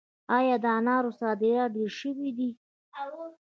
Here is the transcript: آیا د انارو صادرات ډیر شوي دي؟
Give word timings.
آیا 0.37 0.55
د 0.63 0.65
انارو 0.79 1.11
صادرات 1.19 1.69
ډیر 1.75 1.91
شوي 2.01 2.29
دي؟ 2.37 2.49